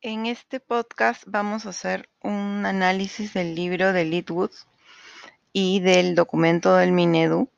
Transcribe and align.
En 0.00 0.26
este 0.26 0.60
podcast 0.60 1.24
vamos 1.26 1.66
a 1.66 1.70
hacer 1.70 2.08
un 2.22 2.66
análisis 2.66 3.34
del 3.34 3.56
libro 3.56 3.92
de 3.92 4.04
Litwood 4.04 4.52
y 5.52 5.80
del 5.80 6.14
documento 6.14 6.76
del 6.76 6.92
Minedu. 6.92 7.50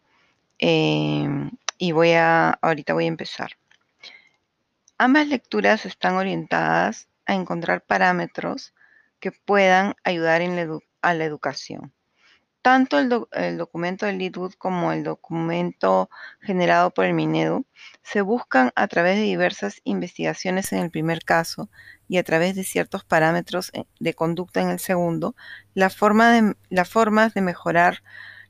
Em, 0.56 1.50
y 1.76 1.92
voy 1.92 2.12
a, 2.12 2.52
ahorita 2.62 2.94
voy 2.94 3.04
a 3.04 3.08
empezar. 3.08 3.58
Ambas 4.96 5.28
lecturas 5.28 5.84
están 5.84 6.14
orientadas 6.14 7.08
a 7.26 7.34
encontrar 7.34 7.82
parámetros 7.82 8.72
que 9.18 9.32
puedan 9.32 9.94
ayudar 10.02 10.40
en 10.40 10.80
a 11.02 11.12
la 11.12 11.24
educación. 11.26 11.92
Tanto 12.62 12.98
el, 12.98 13.56
documento 13.56 14.04
de 14.04 14.12
Litwood 14.12 14.52
como 14.54 14.92
el 14.92 15.02
documento 15.02 16.10
generado 16.42 16.90
por 16.90 17.06
el 17.06 17.14
Minedu 17.14 17.64
se 18.02 18.20
buscan 18.20 18.70
a 18.74 18.86
través 18.86 19.16
de 19.16 19.22
diversas 19.22 19.80
investigaciones 19.84 20.70
en 20.72 20.80
el 20.80 20.90
primer 20.90 21.24
caso 21.24 21.70
y 22.06 22.18
a 22.18 22.22
través 22.22 22.54
de 22.56 22.64
ciertos 22.64 23.02
parámetros 23.02 23.70
eh, 23.72 23.84
de 23.98 24.12
conducta 24.12 24.60
en 24.60 24.68
el 24.68 24.78
segundo, 24.78 25.34
la 25.72 25.88
forma 25.88 26.54
las 26.68 26.90
formas 26.90 27.32
de 27.32 27.40
mejorar 27.40 28.02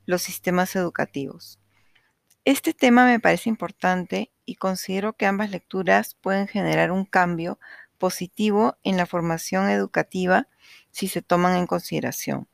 los 0.05 0.21
sistemas 0.21 0.75
educativos. 0.75 1.59
Este 2.43 2.73
tema 2.73 3.05
me 3.05 3.21
parece 3.21 3.49
importante 3.49 4.33
y 4.45 4.55
considero 4.55 5.13
que 5.13 5.25
ambas 5.25 5.51
lecturas 5.51 6.15
pueden 6.15 6.47
generar 6.49 6.91
un 6.91 7.05
cambio 7.05 7.59
positivo 7.97 8.77
en 8.83 8.97
la 8.97 9.05
formación 9.05 9.69
educativa 9.69 10.49
si 10.89 11.07
se 11.07 11.21
toman 11.21 11.55
en 11.55 11.67
consideración. 11.67 12.50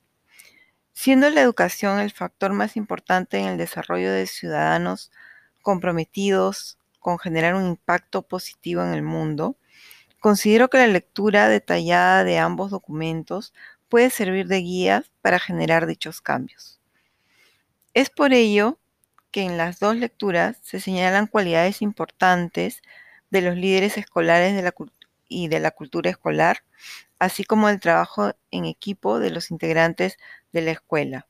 Siendo 0.99 1.29
la 1.29 1.41
educación 1.41 1.99
el 1.99 2.09
factor 2.09 2.53
más 2.53 2.75
importante 2.75 3.37
en 3.37 3.45
el 3.45 3.57
desarrollo 3.59 4.11
de 4.11 4.25
ciudadanos 4.25 5.11
comprometidos 5.61 6.79
con 6.99 7.19
generar 7.19 7.53
un 7.53 7.67
impacto 7.67 8.23
positivo 8.23 8.81
en 8.81 8.93
el 8.93 9.03
mundo, 9.03 9.57
considero 10.19 10.71
que 10.71 10.79
la 10.79 10.87
lectura 10.87 11.49
detallada 11.49 12.23
de 12.23 12.39
ambos 12.39 12.71
documentos 12.71 13.53
puede 13.89 14.09
servir 14.09 14.47
de 14.47 14.57
guía 14.61 15.03
para 15.21 15.37
generar 15.37 15.85
dichos 15.85 16.19
cambios. 16.19 16.79
Es 17.93 18.09
por 18.09 18.33
ello 18.33 18.79
que 19.29 19.43
en 19.43 19.55
las 19.55 19.79
dos 19.79 19.97
lecturas 19.97 20.57
se 20.63 20.79
señalan 20.79 21.27
cualidades 21.27 21.83
importantes 21.83 22.81
de 23.29 23.41
los 23.41 23.55
líderes 23.55 23.99
escolares 23.99 24.55
y 25.27 25.47
de 25.47 25.59
la 25.59 25.71
cultura 25.71 26.09
escolar, 26.09 26.63
así 27.19 27.43
como 27.43 27.69
el 27.69 27.79
trabajo 27.79 28.33
en 28.51 28.65
equipo 28.65 29.19
de 29.19 29.31
los 29.31 29.51
integrantes 29.51 30.17
de 30.51 30.61
la 30.61 30.71
escuela, 30.71 31.27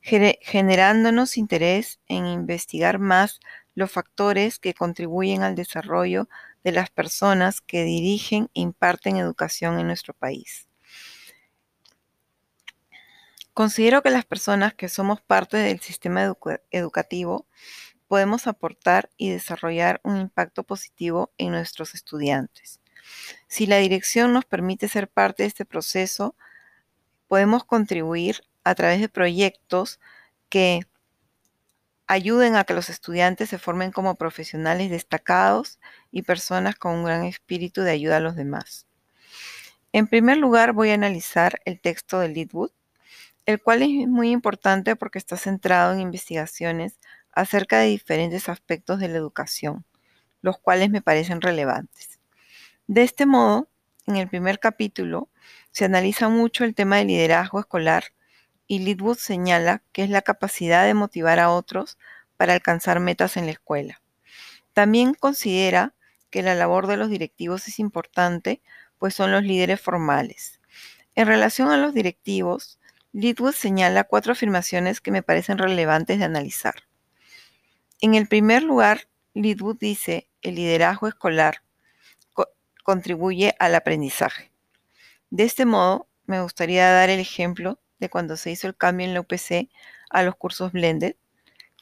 generándonos 0.00 1.36
interés 1.36 2.00
en 2.08 2.26
investigar 2.26 2.98
más 2.98 3.40
los 3.74 3.90
factores 3.90 4.58
que 4.58 4.74
contribuyen 4.74 5.42
al 5.42 5.54
desarrollo 5.54 6.28
de 6.62 6.72
las 6.72 6.90
personas 6.90 7.60
que 7.60 7.84
dirigen 7.84 8.50
e 8.54 8.60
imparten 8.60 9.16
educación 9.16 9.78
en 9.78 9.86
nuestro 9.86 10.14
país. 10.14 10.68
Considero 13.52 14.02
que 14.02 14.10
las 14.10 14.24
personas 14.24 14.74
que 14.74 14.88
somos 14.88 15.20
parte 15.20 15.56
del 15.56 15.80
sistema 15.80 16.34
educativo 16.70 17.46
podemos 18.08 18.46
aportar 18.46 19.10
y 19.16 19.30
desarrollar 19.30 20.00
un 20.02 20.16
impacto 20.20 20.64
positivo 20.64 21.32
en 21.38 21.52
nuestros 21.52 21.94
estudiantes. 21.94 22.80
Si 23.48 23.66
la 23.66 23.78
dirección 23.78 24.32
nos 24.32 24.44
permite 24.44 24.88
ser 24.88 25.08
parte 25.08 25.42
de 25.42 25.48
este 25.48 25.64
proceso, 25.64 26.36
podemos 27.28 27.64
contribuir 27.64 28.42
a 28.64 28.74
través 28.74 29.00
de 29.00 29.08
proyectos 29.08 30.00
que 30.48 30.82
ayuden 32.06 32.56
a 32.56 32.64
que 32.64 32.74
los 32.74 32.90
estudiantes 32.90 33.48
se 33.50 33.58
formen 33.58 33.92
como 33.92 34.14
profesionales 34.14 34.90
destacados 34.90 35.78
y 36.10 36.22
personas 36.22 36.76
con 36.76 36.92
un 36.92 37.04
gran 37.04 37.24
espíritu 37.24 37.82
de 37.82 37.92
ayuda 37.92 38.18
a 38.18 38.20
los 38.20 38.36
demás. 38.36 38.86
En 39.92 40.06
primer 40.08 40.38
lugar, 40.38 40.72
voy 40.72 40.90
a 40.90 40.94
analizar 40.94 41.60
el 41.64 41.80
texto 41.80 42.18
de 42.18 42.28
Leadwood, 42.28 42.72
el 43.46 43.62
cual 43.62 43.82
es 43.82 44.08
muy 44.08 44.30
importante 44.30 44.96
porque 44.96 45.18
está 45.18 45.36
centrado 45.36 45.92
en 45.92 46.00
investigaciones 46.00 46.98
acerca 47.32 47.78
de 47.78 47.86
diferentes 47.86 48.48
aspectos 48.48 49.00
de 49.00 49.08
la 49.08 49.18
educación, 49.18 49.84
los 50.42 50.58
cuales 50.58 50.90
me 50.90 51.02
parecen 51.02 51.40
relevantes. 51.40 52.13
De 52.86 53.02
este 53.02 53.24
modo, 53.24 53.70
en 54.06 54.16
el 54.16 54.28
primer 54.28 54.58
capítulo 54.58 55.30
se 55.70 55.86
analiza 55.86 56.28
mucho 56.28 56.64
el 56.64 56.74
tema 56.74 56.98
del 56.98 57.06
liderazgo 57.06 57.58
escolar 57.58 58.12
y 58.66 58.80
Litwood 58.80 59.16
señala 59.16 59.82
que 59.92 60.04
es 60.04 60.10
la 60.10 60.20
capacidad 60.20 60.84
de 60.84 60.92
motivar 60.92 61.40
a 61.40 61.50
otros 61.50 61.96
para 62.36 62.52
alcanzar 62.52 63.00
metas 63.00 63.38
en 63.38 63.46
la 63.46 63.52
escuela. 63.52 64.02
También 64.74 65.14
considera 65.14 65.94
que 66.28 66.42
la 66.42 66.54
labor 66.54 66.86
de 66.86 66.98
los 66.98 67.08
directivos 67.08 67.68
es 67.68 67.78
importante, 67.78 68.60
pues 68.98 69.14
son 69.14 69.32
los 69.32 69.44
líderes 69.44 69.80
formales. 69.80 70.60
En 71.14 71.26
relación 71.26 71.70
a 71.70 71.78
los 71.78 71.94
directivos, 71.94 72.78
Litwood 73.12 73.54
señala 73.54 74.04
cuatro 74.04 74.32
afirmaciones 74.32 75.00
que 75.00 75.10
me 75.10 75.22
parecen 75.22 75.56
relevantes 75.56 76.18
de 76.18 76.26
analizar. 76.26 76.74
En 78.02 78.14
el 78.14 78.28
primer 78.28 78.62
lugar, 78.62 79.08
Litwood 79.32 79.78
dice, 79.78 80.28
el 80.42 80.56
liderazgo 80.56 81.08
escolar 81.08 81.63
contribuye 82.84 83.56
al 83.58 83.74
aprendizaje. 83.74 84.52
De 85.30 85.42
este 85.42 85.64
modo, 85.64 86.06
me 86.26 86.40
gustaría 86.40 86.88
dar 86.92 87.10
el 87.10 87.18
ejemplo 87.18 87.80
de 87.98 88.08
cuando 88.08 88.36
se 88.36 88.52
hizo 88.52 88.68
el 88.68 88.76
cambio 88.76 89.06
en 89.06 89.14
la 89.14 89.20
UPC 89.20 89.68
a 90.10 90.22
los 90.22 90.36
cursos 90.36 90.70
blended. 90.70 91.16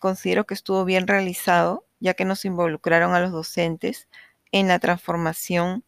Considero 0.01 0.47
que 0.47 0.55
estuvo 0.55 0.87
bien 0.87 1.07
realizado, 1.07 1.87
ya 2.01 2.15
que 2.15 2.25
nos 2.25 2.47
involucraron 2.47 3.15
a 3.15 3.21
los 3.21 3.33
docentes 3.33 4.09
en 4.53 4.69
la 4.69 4.79
transformación 4.79 5.85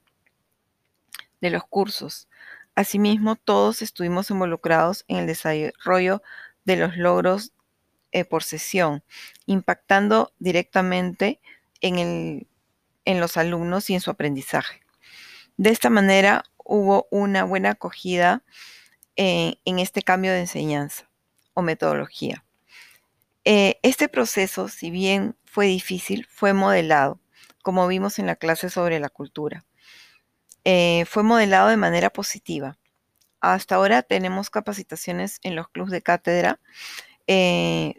de 1.41 1.50
los 1.50 1.64
cursos. 1.64 2.28
Asimismo, 2.74 3.36
todos 3.36 3.82
estuvimos 3.82 4.30
involucrados 4.30 5.04
en 5.08 5.19
el 5.19 5.26
desarrollo 5.26 6.22
de 6.64 6.76
los 6.76 6.97
logros 6.97 7.53
eh, 8.12 8.24
por 8.24 8.42
sesión, 8.42 9.04
impactando 9.47 10.32
directamente 10.38 11.41
en, 11.80 12.48
en 13.04 13.20
los 13.20 13.36
alumnos 13.36 13.91
y 13.91 13.94
en 13.94 14.00
su 14.00 14.10
aprendizaje. 14.10 14.84
De 15.56 15.70
esta 15.70 15.91
manera 15.91 16.44
hubo 16.65 17.06
una 17.10 17.44
buena 17.44 17.70
acogida 17.70 18.42
eh, 19.16 19.56
en 19.65 19.78
este 19.78 20.03
cambio 20.03 20.32
de 20.32 20.41
enseñanza 20.41 21.09
o 21.53 21.62
metodología. 21.62 22.44
Eh, 23.44 23.78
este 23.82 24.09
proceso, 24.09 24.69
si 24.69 24.91
bien 24.91 25.37
fue 25.44 25.66
difícil, 25.66 26.26
fue 26.28 26.53
modelado, 26.54 27.20
como 27.62 27.87
vimos 27.87 28.19
en 28.19 28.26
la 28.26 28.37
clase 28.37 28.70
sobre 28.70 28.98
la 28.98 29.10
cultura. 29.10 29.65
Eh, 30.65 31.04
fue 31.06 31.22
modelado 31.22 31.69
de 31.69 31.76
manera 31.76 32.10
positiva. 32.10 32.78
Hasta 33.41 33.76
ahora 33.76 34.03
tenemos 34.03 34.50
capacitaciones 34.50 35.38
en 35.42 35.54
los 35.54 35.69
clubes 35.69 35.92
de 35.92 36.03
cátedra 36.03 36.60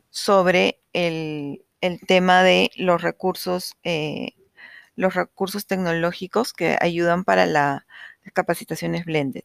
sobre 0.10 0.82
el, 0.94 1.66
el, 1.82 2.00
tema 2.02 2.44
de 2.44 2.72
los 2.76 3.02
recursos 3.02 3.76
los 4.96 5.14
recursos 5.14 5.68
tecnológicos 5.68 6.54
que 6.54 6.78
ayudan 6.80 7.24
para 7.24 7.46
las 7.46 7.84
capacitaciones 8.34 9.06
blended. 9.06 9.44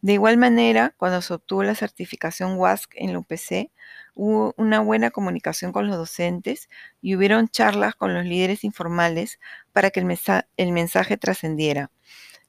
De 0.00 0.14
igual 0.14 0.36
manera, 0.36 0.94
cuando 0.96 1.20
se 1.22 1.34
obtuvo 1.34 1.62
la 1.62 1.74
certificación 1.74 2.56
WASC 2.58 2.92
en 2.94 3.12
la 3.12 3.18
UPC, 3.18 3.70
hubo 4.14 4.54
una 4.56 4.80
buena 4.80 5.10
comunicación 5.10 5.72
con 5.72 5.86
los 5.86 5.96
docentes 5.96 6.68
y 7.00 7.16
hubieron 7.16 7.48
charlas 7.48 7.94
con 7.94 8.14
los 8.14 8.24
líderes 8.24 8.64
informales 8.64 9.38
para 9.72 9.90
que 9.90 10.00
el, 10.00 10.18
el 10.56 10.72
mensaje 10.72 11.16
trascendiera. 11.16 11.90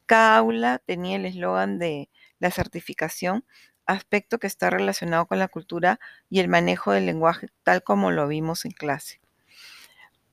Cada 0.06 0.38
aula 0.38 0.82
tenía 0.86 1.18
el 1.18 1.26
eslogan 1.26 1.78
de 1.78 2.10
la 2.40 2.52
certificación, 2.52 3.46
aspecto 3.86 4.40
que 4.40 4.48
está 4.48 4.70
relacionado 4.70 5.26
con 5.26 5.40
la 5.40 5.48
cultura 5.48 6.00
y 6.30 6.40
el 6.40 6.48
manejo 6.48 6.92
del 6.92 7.06
lenguaje 7.06 7.50
tal 7.64 7.84
como 7.84 8.12
lo 8.12 8.28
vimos 8.28 8.66
en 8.66 8.72
clase. 8.72 9.20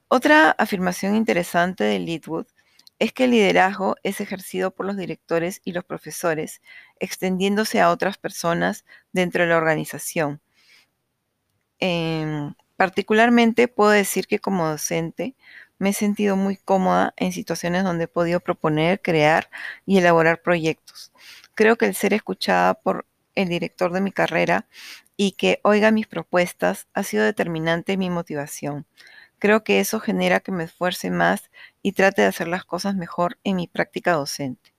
Otra 0.09 0.50
afirmación 0.50 1.15
interesante 1.15 1.84
de 1.84 2.00
Leadwood 2.00 2.47
es 2.99 3.12
que 3.12 3.25
el 3.25 3.31
liderazgo 3.31 3.94
es 4.03 4.21
ejercido 4.21 4.72
por 4.72 4.84
los 4.86 4.97
directores 4.97 5.60
y 5.65 5.71
los 5.72 5.84
profesores, 5.84 6.60
extendiéndose 6.98 7.80
a 7.80 7.91
otras 7.91 8.19
personas 8.19 8.84
dentro 9.13 9.45
de 9.45 9.48
la 9.51 9.59
organización. 9.59 10.41
Em, 11.78 12.54
particularmente 12.77 13.69
puedo 13.69 13.91
decir 13.91 14.27
que 14.27 14.39
como 14.39 14.69
docente 14.69 15.34
me 15.78 15.91
he 15.91 15.92
sentido 15.92 16.36
muy 16.36 16.57
cómoda 16.57 17.13
en 17.16 17.33
situaciones 17.33 17.84
donde 17.84 18.04
he 18.04 18.09
podido 18.09 18.41
proponer, 18.41 19.01
crear 19.03 19.51
y 19.84 19.98
elaborar 19.98 20.41
proyectos. 20.42 21.13
Creo 21.54 21.77
que 21.77 21.86
el 21.86 21.95
ser 21.95 22.15
escuchada 22.15 22.75
por 22.75 23.07
el 23.34 23.48
director 23.48 23.92
de 23.92 24.01
mi 24.01 24.13
carrera 24.13 24.66
y 25.19 25.33
que 25.33 25.60
oiga 25.65 25.91
mis 25.91 26.07
propuestas 26.07 26.86
ha 26.95 27.03
sido 27.03 27.25
determinante 27.25 27.92
en 27.92 27.98
mi 28.01 28.10
motivación. 28.10 28.86
Creo 29.38 29.65
que 29.65 29.80
eso 29.80 30.00
genera 30.00 30.41
que 30.41 30.53
me 30.53 30.65
esfuerce 30.65 31.10
más 31.10 31.50
y 31.83 31.92
trate 31.92 32.22
de 32.22 32.28
hacer 32.28 32.48
las 32.48 32.65
cosas 32.65 32.97
mejor 32.97 33.38
en 33.44 33.56
mi 33.56 33.66
práctica 33.66 34.12
docente. 34.12 34.74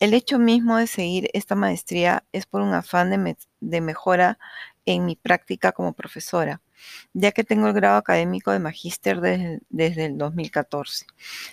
El 0.00 0.14
hecho 0.14 0.38
mismo 0.38 0.78
de 0.78 0.86
seguir 0.86 1.28
esta 1.34 1.54
maestría 1.54 2.24
es 2.32 2.46
por 2.46 2.62
un 2.62 2.72
afán 2.72 3.36
de, 3.60 3.80
mejora 3.82 4.38
en 4.86 5.04
mi 5.04 5.14
práctica 5.14 5.72
como 5.72 5.92
profesora, 5.92 6.62
ya 7.12 7.32
que 7.32 7.44
tengo 7.44 7.66
el 7.68 7.74
grado 7.74 7.98
académico 7.98 8.50
de 8.50 8.60
magíster 8.60 9.20
desde, 9.20 9.60
desde, 9.68 10.06
el 10.06 10.16
2014. 10.16 11.04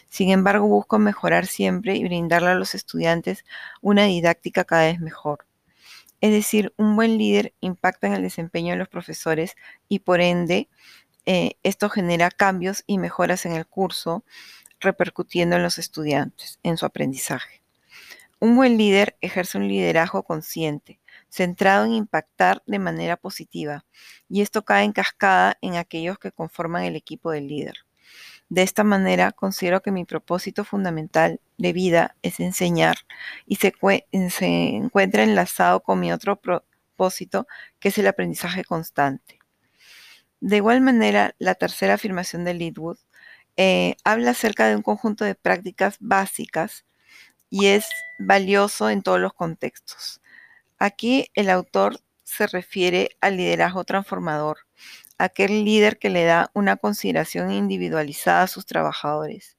Sin 0.07 0.29
embargo, 0.31 0.65
busco 0.67 0.97
mejorar 0.97 1.45
siempre 1.45 1.97
y 1.97 2.05
brindarle 2.05 2.49
a 2.49 2.55
los 2.55 2.73
estudiantes 2.73 3.43
una 3.81 4.05
didáctica 4.05 4.63
cada 4.63 4.83
vez 4.85 5.01
mejor. 5.01 5.45
Es 6.21 6.31
decir, 6.31 6.73
un 6.77 6.95
buen 6.95 7.17
líder 7.17 7.53
impacta 7.59 8.07
en 8.07 8.13
el 8.13 8.23
desempeño 8.23 8.71
de 8.71 8.79
los 8.79 8.87
profesores 8.87 9.55
y 9.89 9.99
por 9.99 10.21
ende 10.21 10.69
eh, 11.29 11.57
esto 11.61 11.89
genera 11.89 12.31
cambios 12.31 12.85
y 12.87 12.97
mejoras 12.97 13.45
en 13.45 13.51
el 13.51 13.67
curso, 13.67 14.23
repercutiendo 14.79 15.57
en 15.57 15.63
los 15.63 15.77
estudiantes, 15.77 16.57
en 16.63 16.77
su 16.77 16.85
aprendizaje. 16.85 17.61
Un 18.39 18.55
buen 18.55 18.77
líder 18.77 19.17
ejerce 19.19 19.57
un 19.57 19.67
liderazgo 19.67 20.23
consciente, 20.23 21.01
centrado 21.27 21.83
en 21.83 21.91
impactar 21.91 22.63
de 22.65 22.79
manera 22.79 23.17
positiva, 23.17 23.83
y 24.29 24.41
esto 24.41 24.63
cae 24.63 24.85
en 24.85 24.93
cascada 24.93 25.57
en 25.61 25.75
aquellos 25.75 26.17
que 26.17 26.31
conforman 26.31 26.83
el 26.83 26.95
equipo 26.95 27.31
del 27.31 27.49
líder. 27.49 27.75
De 28.47 28.61
esta 28.61 28.85
manera, 28.85 29.33
considero 29.33 29.81
que 29.81 29.91
mi 29.91 30.05
propósito 30.05 30.63
fundamental 30.63 31.41
de 31.57 31.73
vida 31.73 32.15
es 32.21 32.39
enseñar 32.39 32.99
y 33.45 33.57
se, 33.57 33.73
encuentra 34.45 35.23
enlazado 35.23 35.81
con 35.83 35.99
mi 35.99 36.13
otro 36.13 36.37
propósito, 36.37 37.47
que 37.81 37.89
es 37.89 37.97
el 37.97 38.07
aprendizaje 38.07 38.63
constante. 38.63 39.39
De 40.39 40.57
igual 40.57 40.81
manera, 40.81 41.35
la 41.39 41.55
tercera 41.55 41.95
afirmación 41.95 42.43
de 42.43 42.53
Leadwood 42.53 42.97
eh, 43.57 43.95
habla 44.03 44.31
acerca 44.31 44.67
de 44.67 44.75
un 44.75 44.83
conjunto 44.83 45.25
de 45.25 45.35
prácticas 45.35 45.97
básicas 45.99 46.85
y 47.49 47.67
es 47.67 47.87
valioso 48.19 48.89
en 48.89 49.01
todos 49.03 49.19
los 49.19 49.33
contextos. 49.33 50.21
Aquí 50.79 51.29
el 51.35 51.49
autor 51.49 51.99
se 52.23 52.47
refiere 52.47 53.11
al 53.21 53.37
liderazgo 53.37 53.83
transformador, 53.83 54.59
aquel 55.17 55.65
líder 55.65 55.97
que 55.99 56.09
le 56.09 56.25
da 56.25 56.51
una 56.53 56.77
consideración 56.77 57.51
individualizada 57.51 58.43
a 58.43 58.47
sus 58.47 58.65
trabajadores. 58.65 59.57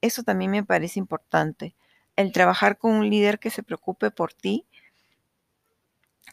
Eso 0.00 0.22
también 0.24 0.50
me 0.52 0.64
parece 0.64 0.98
importante, 1.00 1.76
el 2.16 2.32
trabajar 2.32 2.78
con 2.78 2.92
un 2.92 3.10
líder 3.10 3.38
que 3.38 3.50
se 3.50 3.62
preocupe 3.62 4.10
por 4.10 4.32
ti 4.32 4.66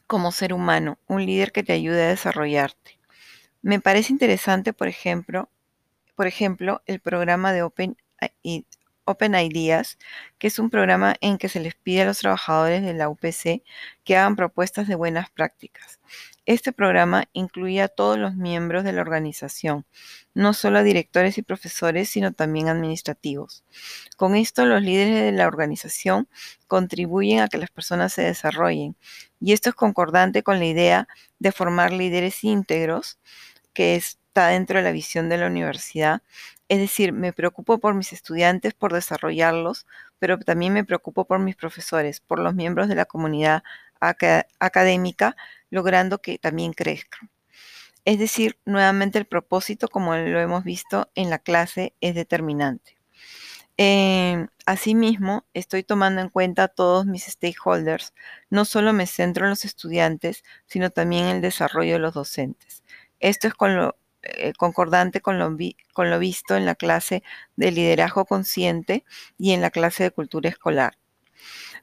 como 0.08 0.32
ser 0.32 0.54
humano, 0.54 0.98
un 1.08 1.26
líder 1.26 1.52
que 1.52 1.62
te 1.62 1.74
ayude 1.74 2.04
a 2.04 2.10
desarrollarte. 2.10 2.95
Me 3.66 3.80
parece 3.80 4.14
interesante, 4.14 4.74
por 4.74 4.88
ejemplo, 4.88 5.50
por 6.16 6.28
ejemplo, 6.28 6.84
el 6.86 7.00
programa 7.00 7.52
de 7.52 7.64
Open, 7.64 7.98
Open 9.06 9.34
Ideas, 9.34 9.98
que 10.38 10.46
es 10.46 10.60
un 10.60 10.70
programa 10.70 11.16
en 11.20 11.40
que 11.40 11.50
se 11.50 11.60
les 11.60 11.74
pide 11.74 12.04
a 12.04 12.06
los 12.06 12.20
trabajadores 12.20 12.84
de 12.84 12.94
la 12.94 13.10
UPC 13.10 13.64
que 14.04 14.18
hagan 14.18 14.36
propuestas 14.36 14.88
de 14.88 14.94
buenas 14.94 15.32
prácticas. 15.32 16.00
Este 16.46 16.74
programa 16.74 17.28
incluye 17.34 17.82
a 17.82 17.88
todos 17.88 18.20
los 18.20 18.36
miembros 18.36 18.84
de 18.84 18.94
la 18.94 19.02
organización, 19.02 19.84
no 20.36 20.54
solo 20.54 20.78
a 20.78 20.84
directores 20.84 21.40
y 21.40 21.42
profesores, 21.42 22.08
sino 22.08 22.34
también 22.34 22.68
administrativos. 22.68 23.64
Con 24.16 24.36
esto, 24.36 24.68
los 24.68 24.84
líderes 24.84 25.24
de 25.24 25.32
la 25.32 25.48
organización 25.48 26.28
contribuyen 26.68 27.40
a 27.40 27.48
que 27.48 27.58
las 27.58 27.72
personas 27.72 28.14
se 28.14 28.22
desarrollen, 28.22 28.96
y 29.40 29.54
esto 29.54 29.70
es 29.70 29.76
concordante 29.76 30.44
con 30.44 30.60
la 30.60 30.66
idea 30.66 31.08
de 31.40 31.52
formar 31.52 31.92
líderes 31.92 32.44
íntegros, 32.44 33.18
que 33.76 33.96
está 33.96 34.48
dentro 34.50 34.80
de 34.80 34.84
la 34.84 34.92
visión 34.92 35.30
de 35.30 35.38
la 35.38 35.48
universidad, 35.48 36.24
es 36.70 36.80
decir, 36.80 37.14
me 37.14 37.34
preocupo 37.34 37.80
por 37.80 37.94
mis 37.94 38.14
estudiantes, 38.14 38.74
por 38.74 38.94
desarrollarlos, 38.94 39.86
pero 40.20 40.40
también 40.40 40.74
me 40.74 40.84
preocupo 40.84 41.26
por 41.26 41.40
mis 41.40 41.56
profesores, 41.56 42.22
por 42.22 42.40
los 42.40 42.56
miembros 42.56 42.88
de 42.90 42.96
la 42.96 43.06
comunidad 43.06 43.64
académica, 44.60 45.36
logrando 45.70 46.22
que 46.22 46.40
también 46.40 46.74
crezcan. 46.74 47.30
Es 48.06 48.20
decir, 48.20 48.58
nuevamente 48.66 49.20
el 49.20 49.26
propósito, 49.26 49.88
como 49.90 50.16
lo 50.16 50.40
hemos 50.40 50.64
visto 50.64 51.10
en 51.16 51.30
la 51.30 51.40
clase, 51.40 51.94
es 52.02 52.16
determinante. 52.16 52.98
Em, 53.78 54.48
asimismo, 54.66 55.46
estoy 55.54 55.84
tomando 55.84 56.22
en 56.22 56.30
cuenta 56.30 56.64
a 56.64 56.68
todos 56.70 57.06
mis 57.06 57.26
stakeholders. 57.26 58.14
No 58.50 58.64
solo 58.66 58.94
me 58.94 59.06
centro 59.08 59.46
en 59.46 59.50
los 59.52 59.66
estudiantes, 59.66 60.44
sino 60.66 60.92
también 60.92 61.26
en 61.26 61.36
el 61.38 61.42
desarrollo 61.42 61.94
de 61.94 62.00
los 62.00 62.14
docentes. 62.14 62.84
Esto 63.20 63.48
es 63.48 63.54
con 63.54 63.76
lo 63.76 63.98
eh, 64.24 64.54
concordante 64.58 65.22
con 65.22 65.38
lo, 65.38 65.56
con 65.94 66.10
lo 66.10 66.20
visto 66.20 66.56
en 66.56 66.66
la 66.66 66.76
clase 66.76 67.24
de 67.56 67.72
liderazgo 67.72 68.26
consciente 68.26 69.06
y 69.38 69.52
en 69.52 69.62
la 69.62 69.70
clase 69.70 70.04
de 70.04 70.12
cultura 70.12 70.50
escolar. 70.50 70.98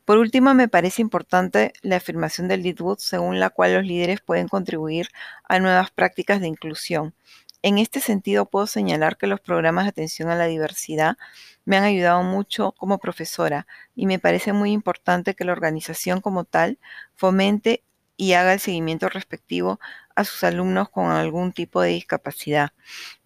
Por 0.04 0.18
último, 0.18 0.54
me 0.54 0.68
parece 0.68 1.02
importante 1.02 1.72
la 1.82 1.96
afirmación 1.96 2.48
del 2.48 2.62
Leadwood, 2.62 2.98
según 2.98 3.38
la 3.38 3.50
cual 3.50 3.74
los 3.74 3.84
líderes 3.86 4.20
pueden 4.20 4.48
contribuir 4.48 5.08
a 5.48 5.60
nuevas 5.60 5.90
prácticas 5.92 6.40
de 6.40 6.48
inclusión. 6.48 7.14
En 7.62 7.78
este 7.78 8.00
sentido, 8.00 8.46
puedo 8.46 8.66
señalar 8.66 9.16
que 9.16 9.28
los 9.28 9.40
programas 9.40 9.84
de 9.84 9.90
atención 9.90 10.28
a 10.28 10.34
la 10.34 10.46
diversidad 10.46 11.16
me 11.64 11.76
han 11.76 11.84
ayudado 11.84 12.24
mucho 12.24 12.72
como 12.72 12.98
profesora 12.98 13.68
y 13.94 14.06
me 14.06 14.18
parece 14.18 14.52
muy 14.52 14.72
importante 14.72 15.34
que 15.34 15.44
la 15.44 15.52
organización 15.52 16.20
como 16.20 16.44
tal 16.44 16.78
fomente 17.14 17.84
y 18.16 18.32
haga 18.32 18.52
el 18.52 18.60
seguimiento 18.60 19.08
respectivo 19.08 19.78
a 20.16 20.24
sus 20.24 20.44
alumnos 20.44 20.88
con 20.90 21.10
algún 21.10 21.52
tipo 21.52 21.80
de 21.80 21.90
discapacidad. 21.90 22.72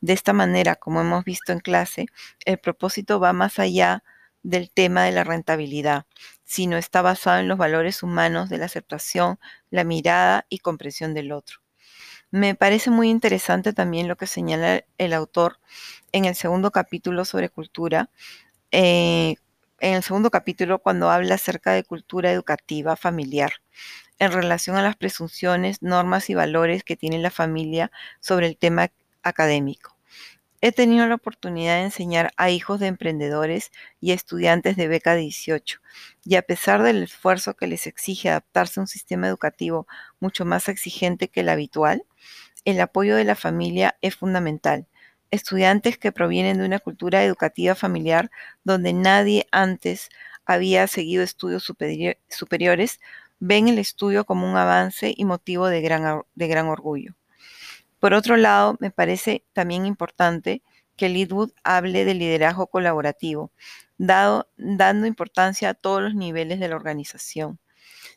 De 0.01 0.13
esta 0.13 0.33
manera, 0.33 0.77
como 0.77 1.01
hemos 1.01 1.25
visto 1.25 1.53
en 1.53 1.61
clase, 1.61 2.07
el 2.45 2.59
propósito 2.59 3.21
va 3.21 3.33
más 3.33 3.59
allá 3.59 4.03
del 4.43 4.71
tema 4.71 5.05
de 5.05 5.13
la 5.13 5.25
rentabilidad, 5.25 6.07
sino 6.45 6.77
está 6.77 7.03
basado 7.03 7.41
en 7.41 7.49
los 7.49 7.59
valores 7.59 8.03
humanos 8.03 8.49
de 8.49 8.59
la 8.59 8.67
aceptación, 8.67 9.39
la 9.71 9.85
mirada 9.85 10.47
y 10.49 10.59
comprensión 10.59 11.15
del 11.15 11.33
otro. 11.33 11.59
Me 12.31 12.55
parece 12.55 12.91
muy 12.91 13.11
interesante 13.11 13.73
también 13.73 14.09
lo 14.09 14.17
que 14.17 14.27
señala 14.27 14.85
el 14.99 15.13
autor 15.13 15.59
en 16.13 16.25
el 16.25 16.35
segundo 16.35 16.71
capítulo 16.71 17.25
sobre 17.25 17.51
cultura, 17.51 18.11
eh, 18.73 19.37
en 19.81 19.95
el 19.95 20.03
segundo 20.03 20.31
capítulo 20.31 20.79
cuando 20.81 21.11
habla 21.11 21.35
acerca 21.35 21.73
de 21.73 21.85
cultura 21.85 22.33
educativa 22.33 22.97
familiar 22.97 23.53
en 24.19 24.33
relación 24.33 24.77
a 24.77 24.83
las 24.83 24.97
presunciones, 24.97 25.83
normas 25.83 26.31
y 26.31 26.35
valores 26.35 26.85
que 26.85 26.97
tiene 26.97 27.19
la 27.19 27.31
familia 27.31 27.91
sobre 28.21 28.47
el 28.47 28.57
tema 28.57 28.91
académico. 29.23 29.97
He 30.63 30.73
tenido 30.73 31.07
la 31.07 31.17
oportunidad 31.17 31.77
de 31.77 31.85
enseñar 31.85 32.33
a 32.37 32.51
hijos 32.51 32.81
de 32.81 32.87
emprendedores 32.87 33.73
y 34.01 34.13
estudiantes 34.13 34.77
de 34.77 34.89
beca 34.89 35.15
18, 35.15 35.81
y 36.25 36.37
a 36.37 36.43
pesar 36.43 36.83
del 36.83 37.03
esfuerzo 37.03 37.55
que 37.55 37.67
les 37.67 37.87
exige 37.87 38.31
adaptarse 38.31 38.81
a 38.81 38.83
un 38.83 38.87
sistema 38.87 39.29
educativo 39.29 39.87
mucho 40.19 40.45
más 40.45 40.69
exigente 40.69 41.29
que 41.29 41.41
el 41.41 41.51
habitual, 41.51 42.05
el 42.65 42.81
apoyo 42.81 43.17
de 43.17 43.25
la 43.25 43.37
familia 43.37 43.97
es 44.01 44.17
fundamental. 44.17 44.89
Estudiantes 45.31 45.99
que 45.99 46.11
provienen 46.11 46.59
de 46.59 46.65
una 46.65 46.79
cultura 46.79 47.23
educativa 47.23 47.75
familiar 47.75 48.31
donde 48.65 48.93
nadie 48.93 49.47
antes 49.53 50.09
había 50.47 50.87
seguido 50.87 51.23
estudios 51.23 51.65
superiores 52.29 53.01
ven 53.39 53.69
el 53.69 53.79
estudio 53.79 54.25
como 54.25 54.51
un 54.51 54.57
avance 54.57 55.13
y 55.17 55.25
motivo 55.25 55.69
de 55.69 55.81
gran, 55.81 56.23
de 56.35 56.49
gran 56.49 56.67
orgullo. 56.69 57.15
Por 57.99 58.15
otro 58.15 58.37
lado, 58.37 58.77
me 58.81 58.91
parece 58.91 59.45
también 59.53 59.87
importante 59.87 60.63
que 60.97 61.09
Leadwood 61.09 61.53
hable 61.65 62.05
de 62.05 62.15
liderazgo 62.15 62.67
colaborativo, 62.69 63.53
dado, 63.99 64.49
dando 64.57 65.07
importancia 65.07 65.71
a 65.71 65.75
todos 65.75 66.03
los 66.03 66.15
niveles 66.15 66.61
de 66.61 66.69
la 66.69 66.77
organización. 66.77 67.59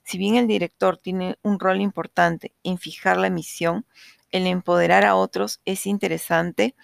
Si 0.03 0.17
bien 0.17 0.35
el 0.35 0.47
director 0.47 0.97
tiene 0.97 1.38
un 1.41 1.59
rol 1.59 1.81
importante 1.81 2.53
en 2.63 2.77
fijar 2.77 3.17
la 3.17 3.29
misión, 3.29 3.85
el 4.31 4.47
empoderar 4.47 5.05
a 5.05 5.15
otros 5.15 5.61
es 5.65 5.85
interesante, 5.85 6.75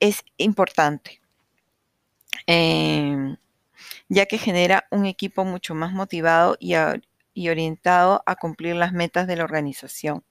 es 0.00 0.24
importante. 0.36 1.20
Em, 2.46 3.36
ya 4.08 4.26
que 4.26 4.38
genera 4.38 4.86
un 4.90 5.06
equipo 5.06 5.44
mucho 5.44 5.74
más 5.74 5.92
motivado 5.92 6.56
y, 6.58 6.74
y 7.40 7.48
orientado 7.48 8.22
a 8.26 8.36
cumplir 8.36 8.76
las 8.76 8.92
metas 8.92 9.26
de 9.26 9.34
la 9.34 9.44
organización. 9.44 10.22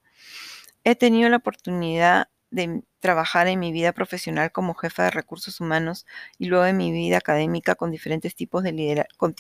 He 0.84 0.96
tenido 0.96 1.28
la 1.28 1.38
oportunidad 1.38 2.30
de 2.52 2.84
trabajar 3.00 3.48
en 3.48 3.60
mi 3.60 3.72
vida 3.72 3.94
profesional 3.94 4.52
como 4.52 4.76
jefa 4.76 5.06
de 5.06 5.12
recursos 5.12 5.60
humanos 5.60 6.06
y 6.38 6.46
luego 6.46 6.66
en 6.66 6.78
mi 6.78 6.92
vida 6.92 7.18
académica 7.18 7.74
con 7.74 7.90
diferentes 7.90 8.36
tipos 8.36 8.62
de, 8.64 9.08
con 9.18 9.36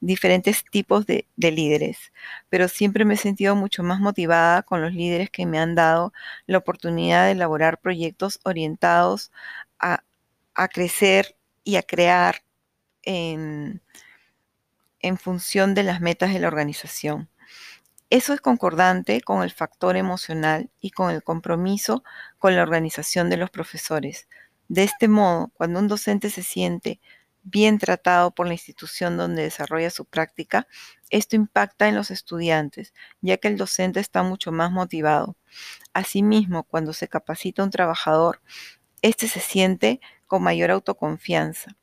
diferentes 0.00 0.64
tipos 0.70 1.04
de, 1.04 1.26
líderes, 1.36 2.12
pero 2.48 2.66
siempre 2.68 3.04
me 3.04 3.14
he 3.14 3.18
sentido 3.18 3.56
mucho 3.56 3.82
más 3.82 4.00
motivada 4.00 4.62
con 4.62 4.80
los 4.80 4.94
líderes 4.94 5.28
que 5.28 5.44
me 5.44 5.58
han 5.58 5.74
dado 5.74 6.14
la 6.46 6.58
oportunidad 6.58 7.26
de 7.26 7.32
elaborar 7.32 7.78
proyectos 7.78 8.40
orientados 8.44 9.32
a, 9.78 10.02
a 10.54 10.68
crecer 10.68 11.36
y 11.62 11.76
a 11.76 11.82
crear 11.82 12.42
en, 13.02 13.82
en 15.02 15.18
función 15.18 15.74
de 15.74 15.82
las 15.82 16.00
metas 16.00 16.32
de 16.32 16.40
la 16.40 16.48
organización. 16.48 17.28
Eso 18.10 18.34
es 18.34 18.40
concordante 18.40 19.20
con 19.22 19.42
el 19.42 19.50
factor 19.50 19.96
emocional 19.96 20.70
y 20.80 20.90
con 20.90 21.10
el 21.10 21.22
compromiso 21.22 22.04
con 22.38 22.54
la 22.54 22.62
organización 22.62 23.30
de 23.30 23.38
los 23.38 23.50
profesores. 23.50 24.28
De 24.68 24.84
este 24.84 25.08
modo, 25.08 25.50
cuando 25.54 25.80
un 25.80 25.88
docente 25.88 26.30
se 26.30 26.42
siente 26.42 27.00
bien 27.42 27.78
tratado 27.78 28.30
por 28.30 28.46
la 28.46 28.52
institución 28.52 29.16
donde 29.16 29.42
desarrolla 29.42 29.90
su 29.90 30.04
práctica, 30.04 30.66
esto 31.10 31.36
impacta 31.36 31.88
en 31.88 31.94
los 31.94 32.10
estudiantes, 32.10 32.94
ya 33.20 33.36
que 33.38 33.48
el 33.48 33.56
docente 33.56 34.00
está 34.00 34.22
mucho 34.22 34.52
más 34.52 34.70
motivado. 34.70 35.36
Asimismo, 35.92 36.64
cuando 36.64 36.92
se 36.92 37.08
capacita 37.08 37.64
un 37.64 37.70
trabajador, 37.70 38.40
éste 39.02 39.28
se 39.28 39.40
siente 39.40 40.00
con 40.26 40.42
mayor 40.42 40.70
autoconfianza, 40.70 41.76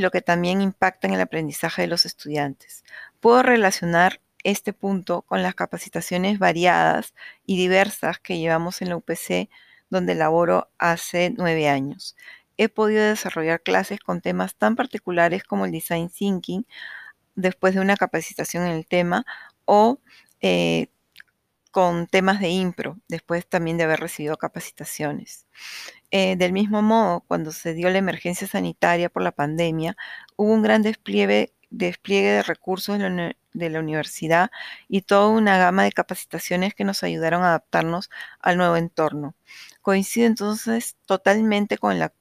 lo 0.00 0.10
que 0.10 0.22
también 0.22 0.60
impacta 0.60 1.06
en 1.06 1.14
el 1.14 1.20
aprendizaje 1.20 1.82
de 1.82 1.88
los 1.88 2.06
estudiantes. 2.06 2.84
Puedo 3.20 3.42
relacionar 3.42 4.20
este 4.44 4.72
punto 4.72 5.22
con 5.22 5.42
las 5.42 5.54
capacitaciones 5.54 6.38
variadas 6.38 7.14
y 7.46 7.56
diversas 7.56 8.18
que 8.18 8.38
llevamos 8.38 8.82
en 8.82 8.90
la 8.90 8.96
UPC, 8.96 9.48
donde 9.90 10.14
laboro 10.14 10.68
hace 10.78 11.32
nueve 11.36 11.68
años. 11.68 12.16
He 12.56 12.68
podido 12.68 13.04
desarrollar 13.04 13.62
clases 13.62 14.00
con 14.00 14.20
temas 14.20 14.54
tan 14.54 14.76
particulares 14.76 15.42
como 15.44 15.64
el 15.64 15.72
design 15.72 16.08
thinking, 16.08 16.66
después 17.34 17.74
de 17.74 17.80
una 17.80 17.96
capacitación 17.96 18.64
en 18.64 18.72
el 18.72 18.86
tema, 18.86 19.24
o 19.64 19.98
eh, 20.40 20.88
con 21.70 22.06
temas 22.06 22.38
de 22.38 22.50
impro, 22.50 22.98
después 23.08 23.46
también 23.48 23.76
de 23.76 23.84
haber 23.84 23.98
recibido 23.98 24.36
capacitaciones. 24.36 25.46
Eh, 26.16 26.36
del 26.36 26.52
mismo 26.52 26.80
modo, 26.80 27.24
cuando 27.26 27.50
se 27.50 27.74
dio 27.74 27.90
la 27.90 27.98
emergencia 27.98 28.46
sanitaria 28.46 29.08
por 29.08 29.22
la 29.22 29.32
pandemia, 29.32 29.96
hubo 30.36 30.52
un 30.52 30.62
gran 30.62 30.80
despliegue, 30.80 31.52
despliegue 31.70 32.30
de 32.30 32.42
recursos 32.44 33.00
de 33.00 33.70
la, 33.70 33.80
universidad 33.80 34.52
y 34.88 35.02
toda 35.02 35.26
una 35.26 35.58
gama 35.58 35.82
de 35.82 35.90
capacitaciones 35.90 36.72
que 36.74 36.84
nos 36.84 37.02
ayudaron 37.02 37.42
a 37.42 37.48
adaptarnos 37.48 38.10
al 38.38 38.58
nuevo 38.58 38.76
entorno. 38.76 39.34
Coincido 39.82 40.28
entonces 40.28 40.96
totalmente 41.06 41.78
con 41.78 41.98
la 41.98 42.12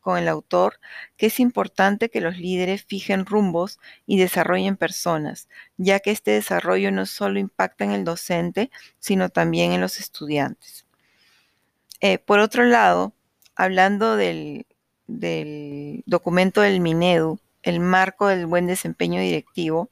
con 0.00 0.18
el 0.18 0.28
autor 0.28 0.80
que 1.18 1.26
es 1.26 1.38
importante 1.38 2.10
que 2.10 2.22
los 2.22 2.38
líderes 2.38 2.84
fijen 2.84 3.26
rumbos 3.26 3.78
y 4.06 4.18
desarrollen 4.18 4.76
personas, 4.78 5.48
ya 5.76 6.00
que 6.00 6.10
este 6.10 6.30
desarrollo 6.32 6.90
no 6.90 7.04
solo 7.04 7.38
impacta 7.38 7.84
en 7.84 7.92
el 7.92 8.04
docente, 8.04 8.70
sino 8.98 9.28
también 9.28 9.72
en 9.72 9.82
los 9.82 10.00
estudiantes. 10.00 10.86
Eh, 12.00 12.18
por 12.18 12.40
otro 12.40 12.64
lado, 12.64 13.14
hablando 13.56 14.16
del, 14.16 14.66
del 15.06 16.02
documento 16.06 16.60
del 16.60 16.80
Minedu, 16.80 17.38
el 17.62 17.80
marco 17.80 18.26
del 18.26 18.46
buen 18.46 18.66
desempeño 18.66 19.20
directivo, 19.20 19.90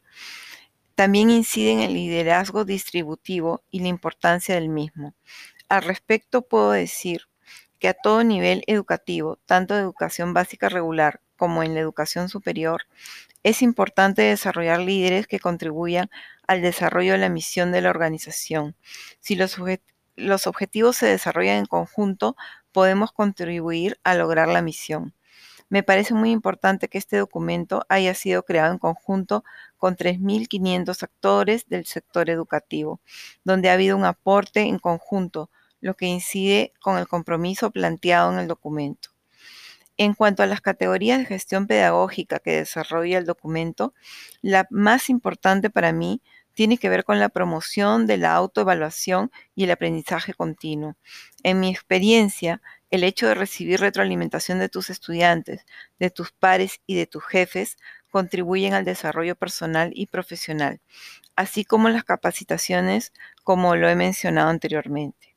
también 0.94 1.30
incide 1.30 1.72
en 1.72 1.80
el 1.80 1.94
liderazgo 1.94 2.64
distributivo 2.64 3.62
y 3.70 3.80
la 3.80 3.88
importancia 3.88 4.54
del 4.54 4.68
mismo. 4.68 5.14
Al 5.68 5.82
respecto 5.82 6.42
puedo 6.42 6.72
decir 6.72 7.22
que 7.78 7.88
a 7.88 7.94
todo 7.94 8.22
nivel 8.22 8.62
educativo, 8.66 9.38
tanto 9.46 9.74
de 9.74 9.80
educación 9.80 10.34
básica 10.34 10.68
regular 10.68 11.20
como 11.36 11.62
en 11.62 11.74
la 11.74 11.80
educación 11.80 12.28
superior, 12.28 12.82
es 13.42 13.62
importante 13.62 14.22
desarrollar 14.22 14.80
líderes 14.80 15.26
que 15.26 15.40
contribuyan 15.40 16.10
al 16.46 16.60
desarrollo 16.60 17.12
de 17.12 17.18
la 17.18 17.30
misión 17.30 17.72
de 17.72 17.80
la 17.80 17.90
organización. 17.90 18.76
Si 19.20 19.36
los, 19.36 19.56
los 20.16 20.46
objetivos 20.46 20.96
se 20.96 21.06
desarrollan 21.06 21.56
en 21.58 21.66
conjunto, 21.66 22.36
podemos 22.72 23.12
contribuir 23.12 23.98
a 24.04 24.14
lograr 24.14 24.48
la 24.48 24.62
misión. 24.62 25.14
Me 25.68 25.84
parece 25.84 26.14
muy 26.14 26.32
importante 26.32 26.88
que 26.88 26.98
este 26.98 27.16
documento 27.16 27.84
haya 27.88 28.12
sido 28.14 28.42
creado 28.42 28.72
en 28.72 28.78
conjunto 28.78 29.44
con 29.76 29.96
3.500 29.96 31.02
actores 31.04 31.68
del 31.68 31.86
sector 31.86 32.28
educativo, 32.28 33.00
donde 33.44 33.70
ha 33.70 33.74
habido 33.74 33.96
un 33.96 34.04
aporte 34.04 34.62
en 34.62 34.80
conjunto 34.80 35.48
lo 35.80 35.94
que 35.94 36.06
incide 36.06 36.72
con 36.80 36.98
el 36.98 37.06
compromiso 37.06 37.70
planteado 37.70 38.32
en 38.32 38.40
el 38.40 38.48
documento. 38.48 39.10
En 39.96 40.14
cuanto 40.14 40.42
a 40.42 40.46
las 40.46 40.60
categorías 40.60 41.18
de 41.18 41.26
gestión 41.26 41.66
pedagógica 41.66 42.38
que 42.38 42.56
desarrolla 42.56 43.18
el 43.18 43.26
documento, 43.26 43.94
la 44.40 44.66
más 44.70 45.08
importante 45.08 45.70
para 45.70 45.92
mí 45.92 46.20
tiene 46.54 46.78
que 46.78 46.88
ver 46.88 47.04
con 47.04 47.20
la 47.20 47.28
promoción 47.28 48.06
de 48.06 48.16
la 48.18 48.34
autoevaluación 48.34 49.30
y 49.54 49.64
el 49.64 49.70
aprendizaje 49.70 50.34
continuo. 50.34 50.96
En 51.42 51.60
mi 51.60 51.70
experiencia, 51.70 52.60
el 52.90 53.04
hecho 53.04 53.28
de 53.28 53.34
recibir 53.34 53.80
retroalimentación 53.80 54.58
de 54.58 54.68
tus 54.68 54.90
estudiantes, 54.90 55.64
de 55.98 56.10
tus 56.10 56.32
pares 56.32 56.80
y 56.86 56.96
de 56.96 57.06
tus 57.06 57.24
jefes 57.24 57.76
contribuyen 58.10 58.74
al 58.74 58.84
desarrollo 58.84 59.36
personal 59.36 59.92
y 59.94 60.06
profesional, 60.06 60.80
así 61.36 61.64
como 61.64 61.88
las 61.88 62.04
capacitaciones, 62.04 63.12
como 63.44 63.76
lo 63.76 63.88
he 63.88 63.94
mencionado 63.94 64.50
anteriormente. 64.50 65.36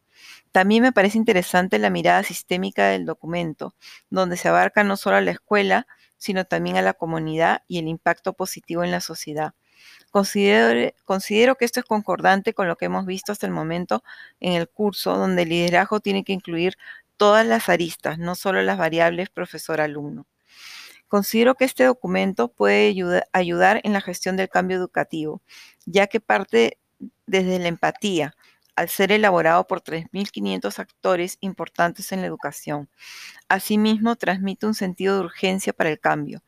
También 0.51 0.83
me 0.83 0.91
parece 0.91 1.17
interesante 1.17 1.79
la 1.79 1.89
mirada 1.89 2.23
sistémica 2.23 2.87
del 2.87 3.05
documento, 3.05 3.75
donde 4.09 4.37
se 4.37 4.49
abarca 4.49 4.83
no 4.83 4.97
solo 4.97 5.17
a 5.17 5.21
la 5.21 5.31
escuela, 5.31 5.87
sino 6.17 6.45
también 6.45 6.77
a 6.77 6.81
la 6.81 6.93
comunidad 6.93 7.63
y 7.67 7.79
el 7.79 7.87
impacto 7.87 8.33
positivo 8.33 8.83
en 8.83 8.91
la 8.91 9.01
sociedad. 9.01 9.53
Considero, 10.11 11.55
que 11.55 11.65
esto 11.65 11.79
es 11.79 11.85
concordante 11.85 12.53
con 12.53 12.67
lo 12.67 12.75
que 12.75 12.85
hemos 12.85 13.05
visto 13.05 13.31
hasta 13.31 13.47
el 13.47 13.51
momento 13.51 14.03
en 14.39 14.53
el 14.53 14.69
curso, 14.69 15.17
donde 15.17 15.41
el 15.41 15.49
liderazgo 15.49 15.99
tiene 15.99 16.23
que 16.23 16.33
incluir 16.33 16.77
todas 17.17 17.45
las 17.45 17.69
aristas, 17.69 18.19
no 18.19 18.35
solo 18.35 18.61
las 18.61 18.77
variables 18.77 19.29
profesor-alumno. 19.29 20.27
Considero 21.07 21.55
que 21.55 21.65
este 21.65 21.83
documento 21.83 22.47
puede 22.47 22.95
ayudar 23.33 23.81
en 23.83 23.93
la 23.93 24.01
gestión 24.01 24.35
del 24.35 24.49
cambio 24.49 24.77
educativo, 24.77 25.41
ya 25.85 26.07
que 26.07 26.19
parte 26.19 26.79
desde 27.25 27.59
la 27.59 27.67
empatía, 27.67 28.35
al 28.75 28.89
ser 28.89 29.11
elaborado 29.11 29.67
por 29.67 29.83
3.500 29.83 30.79
actores 30.79 31.37
importantes 31.41 32.11
en 32.11 32.21
la 32.21 32.27
educación. 32.27 32.89
Asimismo, 33.47 34.15
transmite 34.15 34.65
un 34.65 34.73
sentido 34.73 35.15
de 35.15 35.25
urgencia 35.25 35.73
para 35.73 35.91
el 35.91 35.99
cambio. 35.99 36.41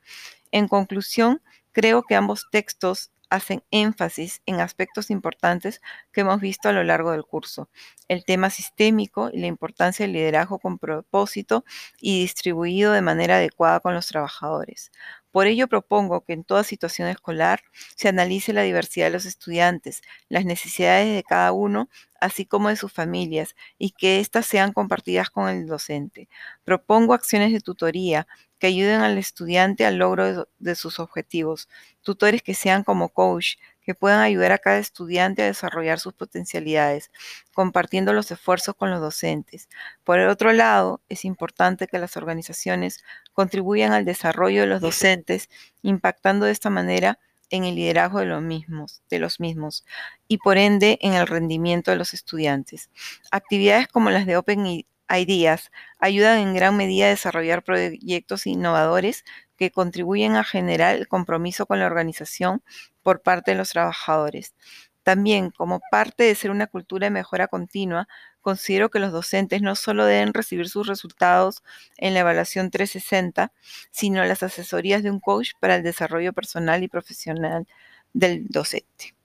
En 0.51 0.67
conclusión, 0.67 1.41
creo 1.71 2.01
que 2.01 2.15
ambos 2.15 2.47
textos 2.49 3.11
hacen 3.35 3.63
énfasis 3.71 4.41
en 4.45 4.59
aspectos 4.59 5.09
importantes 5.11 5.81
que 6.11 6.21
hemos 6.21 6.41
visto 6.41 6.69
a 6.69 6.71
lo 6.71 6.83
largo 6.83 7.11
del 7.11 7.23
curso. 7.23 7.69
El 8.07 8.25
tema 8.25 8.49
sistémico 8.49 9.29
y 9.31 9.39
la 9.39 9.47
importancia 9.47 10.05
del 10.05 10.13
liderazgo 10.13 10.59
con 10.59 10.79
propósito 10.79 11.65
y 11.99 12.21
distribuido 12.21 12.91
de 12.91 13.01
manera 13.01 13.35
adecuada 13.37 13.79
con 13.79 13.93
los 13.93 14.07
trabajadores. 14.07 14.91
Por 15.35 15.47
ello 15.47 15.67
propongo 15.67 16.21
que 16.21 16.31
en 16.31 16.45
toda 16.45 16.63
situación 16.63 17.09
escolar 17.09 17.59
se 17.97 18.07
analice 18.07 18.53
la 18.53 18.61
diversidad 18.61 19.07
de 19.07 19.11
los 19.11 19.25
estudiantes, 19.25 20.01
las 20.29 20.45
necesidades 20.45 21.13
de 21.13 21.23
cada 21.23 21.51
uno, 21.51 21.89
así 22.21 22.45
como 22.45 22.69
de 22.69 22.77
sus 22.77 22.93
familias, 22.93 23.55
y 23.77 23.91
que 23.91 24.21
éstas 24.21 24.45
sean 24.45 24.71
compartidas 24.71 25.29
con 25.29 25.49
el 25.49 25.67
docente. 25.67 26.29
Propongo 26.63 27.13
acciones 27.13 27.51
de 27.51 27.59
tutoría 27.59 28.27
que 28.59 28.67
ayuden 28.67 29.01
al 29.01 29.17
estudiante 29.17 29.85
al 29.85 29.97
logro 29.97 30.47
de, 30.59 30.75
sus 30.75 30.99
objetivos, 30.99 31.69
tutores 32.01 32.41
que 32.41 32.53
sean 32.53 32.83
como 32.83 33.09
coach, 33.09 33.55
que 33.81 33.93
puedan 33.93 34.21
ayudar 34.21 34.51
a 34.51 34.57
cada 34.57 34.77
estudiante 34.79 35.43
a 35.43 35.45
desarrollar 35.45 35.99
sus 35.99 36.13
potencialidades, 36.13 37.11
compartiendo 37.53 38.13
los 38.13 38.31
esfuerzos 38.31 38.75
con 38.75 38.89
los 38.89 38.99
docentes. 38.99 39.69
Por 40.03 40.19
el 40.19 40.29
otro 40.29 40.53
lado, 40.53 41.01
es 41.07 41.23
importante 41.25 41.87
que 41.87 41.99
las 41.99 42.17
organizaciones 42.17 43.03
contribuyan 43.33 43.93
al 43.93 44.05
desarrollo 44.05 44.61
de 44.61 44.67
los 44.67 44.81
docentes, 44.81 45.49
impactando 45.83 46.45
de 46.47 46.51
esta 46.51 46.69
manera 46.69 47.19
en 47.51 47.63
el 47.63 47.75
liderazgo 47.75 48.19
de 48.19 48.25
los 48.25 48.41
mismos, 48.41 49.03
de 49.09 49.19
los 49.19 49.39
mismos 49.39 49.85
y 50.27 50.37
por 50.39 50.57
ende 50.57 50.97
en 51.01 51.13
el 51.13 51.27
rendimiento 51.27 51.91
de 51.91 51.97
los 51.97 52.13
estudiantes. 52.13 52.89
Actividades 53.31 53.87
como 53.87 54.09
las 54.09 54.25
de 54.25 54.37
Open 54.37 54.83
Ideas 55.09 55.71
ayudan 55.99 56.39
en 56.39 56.55
gran 56.55 56.75
medida 56.77 57.05
a 57.07 57.09
desarrollar 57.09 57.63
proyectos 57.63 58.47
innovadores 58.47 59.23
que 59.57 59.71
contribuyen 59.71 60.35
a 60.35 60.43
generar 60.43 60.95
el 60.95 61.07
compromiso 61.07 61.65
con 61.65 61.79
la 61.79 61.85
organización 61.85 62.63
por 63.03 63.21
parte 63.21 63.51
de 63.51 63.57
los 63.57 63.69
trabajadores. 63.69 64.55
También, 65.03 65.51
como 65.51 65.81
parte 65.91 66.23
de 66.23 66.33
ser 66.35 66.49
una 66.49 66.65
cultura 66.67 67.05
de 67.05 67.11
mejora 67.11 67.47
continua, 67.47 68.07
considero 68.41 68.89
que 68.89 68.99
los 68.99 69.11
docentes 69.11 69.61
no 69.61 69.75
solo 69.75 70.05
deben 70.05 70.33
recibir 70.33 70.67
sus 70.69 70.87
resultados 70.87 71.63
en 71.97 72.13
la 72.15 72.21
evaluación 72.21 72.71
360, 72.71 73.51
sino 73.91 74.23
las 74.25 74.41
asesorías 74.43 75.03
de 75.03 75.11
un 75.11 75.19
coach 75.19 75.51
para 75.59 75.75
el 75.75 75.83
desarrollo 75.83 76.33
personal 76.33 76.83
y 76.83 76.87
profesional 76.87 77.67
del 78.13 78.47
docente. 78.47 79.15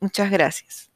Muchas 0.00 0.30
gracias. 0.30 0.93